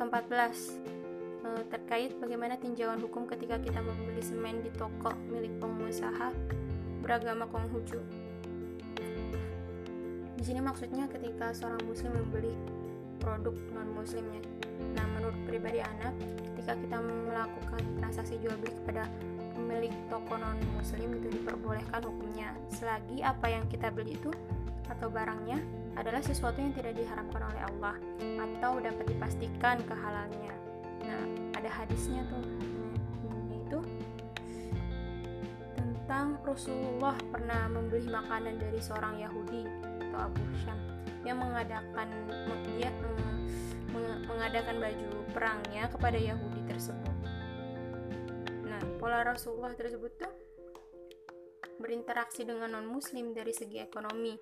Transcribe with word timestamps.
ke-14 0.00 0.80
eh, 1.44 1.62
terkait 1.68 2.16
bagaimana 2.16 2.56
tinjauan 2.56 2.96
hukum 3.04 3.28
ketika 3.28 3.60
kita 3.60 3.84
membeli 3.84 4.24
semen 4.24 4.64
di 4.64 4.72
toko 4.72 5.12
milik 5.28 5.52
pengusaha 5.60 6.32
beragama 7.04 7.44
Konghucu. 7.52 8.00
Di 10.40 10.42
sini 10.48 10.64
maksudnya 10.64 11.04
ketika 11.12 11.52
seorang 11.52 11.84
muslim 11.84 12.16
membeli 12.16 12.56
produk 13.20 13.52
non 13.76 13.92
muslimnya. 13.92 14.40
Nah, 14.96 15.04
menurut 15.12 15.36
pribadi 15.44 15.84
anak, 15.84 16.16
ketika 16.56 16.72
kita 16.80 16.96
melakukan 17.04 17.84
transaksi 18.00 18.40
jual 18.40 18.56
beli 18.56 18.72
kepada 18.80 19.04
pemilik 19.52 19.92
toko 20.08 20.40
non 20.40 20.56
muslim 20.80 21.12
itu 21.20 21.28
diperbolehkan 21.28 22.00
hukumnya 22.00 22.56
selagi 22.72 23.20
apa 23.20 23.52
yang 23.52 23.68
kita 23.68 23.92
beli 23.92 24.16
itu 24.16 24.32
atau 24.90 25.08
barangnya 25.08 25.58
adalah 25.94 26.22
sesuatu 26.22 26.58
yang 26.58 26.74
tidak 26.74 26.98
diharamkan 26.98 27.42
oleh 27.42 27.62
Allah 27.66 27.94
atau 28.20 28.82
dapat 28.82 29.04
dipastikan 29.10 29.78
kehalalnya. 29.86 30.54
Nah, 31.06 31.24
ada 31.56 31.70
hadisnya 31.70 32.26
tuh. 32.28 32.44
Itu 33.54 33.78
tentang 35.78 36.42
Rasulullah 36.42 37.14
pernah 37.30 37.70
membeli 37.70 38.10
makanan 38.10 38.58
dari 38.58 38.80
seorang 38.82 39.22
Yahudi 39.22 39.62
atau 40.10 40.18
Abu 40.26 40.42
Syam 40.66 40.78
yang 41.22 41.38
mengadakan 41.38 42.08
dia 42.66 42.90
mengadakan 44.26 44.80
baju 44.80 45.08
perangnya 45.36 45.86
kepada 45.90 46.18
Yahudi 46.18 46.60
tersebut. 46.66 47.16
Nah, 48.66 48.80
pola 48.96 49.22
Rasulullah 49.26 49.74
tersebut 49.76 50.16
tuh 50.16 50.32
berinteraksi 51.80 52.44
dengan 52.44 52.76
non-muslim 52.76 53.32
dari 53.32 53.56
segi 53.56 53.80
ekonomi. 53.80 54.36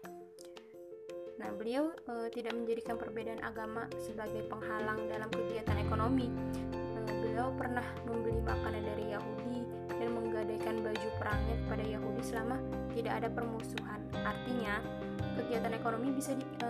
Nah, 1.39 1.55
beliau 1.55 1.95
e, 1.95 2.35
tidak 2.35 2.59
menjadikan 2.59 2.99
perbedaan 2.99 3.39
agama 3.47 3.87
sebagai 4.03 4.43
penghalang 4.51 5.07
dalam 5.07 5.31
kegiatan 5.31 5.79
ekonomi. 5.79 6.27
E, 7.07 7.11
beliau 7.23 7.55
pernah 7.55 7.87
membeli 8.03 8.43
makanan 8.43 8.83
dari 8.83 9.15
Yahudi 9.15 9.63
dan 9.87 10.09
menggadaikan 10.19 10.83
baju 10.83 11.09
perangnya 11.23 11.57
kepada 11.63 11.85
Yahudi 11.87 12.23
selama 12.27 12.57
tidak 12.91 13.13
ada 13.23 13.29
permusuhan. 13.31 14.01
Artinya, 14.19 14.83
kegiatan 15.39 15.73
ekonomi 15.79 16.11
bisa 16.11 16.35
di, 16.35 16.43
e, 16.43 16.69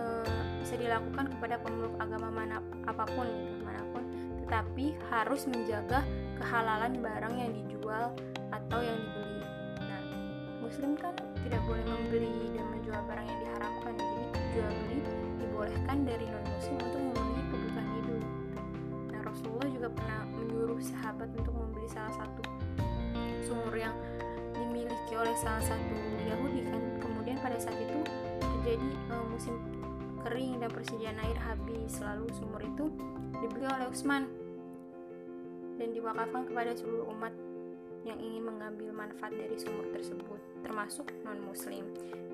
bisa 0.61 0.77
dilakukan 0.77 1.33
kepada 1.33 1.57
pemeluk 1.65 1.97
agama 1.97 2.29
mana 2.29 2.61
apa 2.85 3.09
pun 3.09 3.25
gitu, 3.25 3.65
mana 3.65 3.81
pun, 3.89 4.05
tetapi 4.45 4.93
harus 5.09 5.49
menjaga 5.49 6.05
kehalalan 6.37 6.93
barang 7.01 7.33
yang 7.41 7.51
dijual 7.57 8.13
atau 8.53 8.79
yang 8.85 8.98
muslim 10.79 10.95
kan 10.95 11.11
tidak 11.43 11.59
boleh 11.67 11.83
membeli 11.83 12.55
dan 12.55 12.63
menjual 12.71 13.03
barang 13.03 13.27
yang 13.27 13.39
diharamkan. 13.43 13.93
Jadi 13.99 14.23
jual 14.55 14.71
beli 14.71 14.97
dibolehkan 15.43 15.97
dari 16.07 16.23
non 16.31 16.43
muslim 16.55 16.77
untuk 16.79 17.01
memenuhi 17.03 17.43
kebutuhan 17.51 17.87
hidup. 17.99 18.23
Nah, 19.11 19.21
Rasulullah 19.27 19.69
juga 19.75 19.87
pernah 19.91 20.19
menyuruh 20.39 20.79
sahabat 20.79 21.29
untuk 21.35 21.51
membeli 21.51 21.87
salah 21.91 22.15
satu 22.15 22.41
sumur 23.43 23.75
yang 23.75 23.91
dimiliki 24.55 25.13
oleh 25.19 25.35
salah 25.35 25.59
satu 25.67 25.99
Yahudi 26.23 26.63
kan. 26.71 26.79
Kemudian 27.03 27.43
pada 27.43 27.59
saat 27.59 27.75
itu 27.75 27.99
terjadi 28.39 28.89
uh, 29.11 29.25
musim 29.27 29.59
kering 30.23 30.63
dan 30.63 30.71
persediaan 30.71 31.19
air 31.19 31.35
habis 31.43 31.91
lalu 31.99 32.31
sumur 32.31 32.63
itu 32.63 32.87
dibeli 33.43 33.67
oleh 33.67 33.91
Utsman 33.91 34.31
dan 35.75 35.91
diwakafkan 35.91 36.47
kepada 36.47 36.71
seluruh 36.71 37.03
umat 37.11 37.35
yang 38.07 38.19
ingin 38.19 38.47
mengambil 38.47 38.95
manfaat 38.95 39.35
dari 39.35 39.59
sumur 39.59 39.87
tersebut 39.91 40.39
termasuk 40.63 41.11
non 41.27 41.39
muslim 41.43 41.83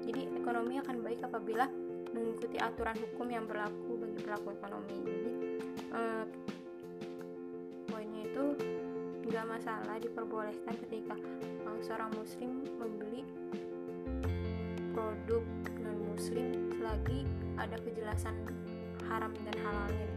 jadi 0.05 0.29
ekonomi 0.37 0.77
akan 0.77 1.01
baik 1.01 1.25
apabila 1.25 1.65
mengikuti 2.13 2.55
aturan 2.61 2.95
hukum 2.95 3.27
yang 3.27 3.43
berlaku 3.43 3.99
bagi 3.99 4.19
pelaku 4.23 4.47
ekonomi. 4.55 4.95
Jadi 5.03 5.31
uh, 5.91 6.25
poinnya 7.91 8.21
itu 8.23 8.45
nggak 9.25 9.45
masalah 9.49 9.97
diperbolehkan 9.99 10.75
ketika 10.87 11.17
uh, 11.67 11.79
seorang 11.83 12.13
muslim 12.15 12.63
membeli 12.77 13.27
produk 14.95 15.43
non 15.83 15.97
muslim 16.13 16.71
selagi 16.79 17.27
ada 17.59 17.75
kejelasan 17.83 18.35
haram 19.09 19.33
dan 19.43 19.55
halalnya 19.59 20.07